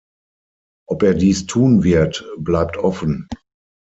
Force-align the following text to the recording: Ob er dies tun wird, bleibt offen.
Ob 0.89 1.03
er 1.03 1.13
dies 1.13 1.45
tun 1.45 1.83
wird, 1.83 2.25
bleibt 2.39 2.75
offen. 2.75 3.27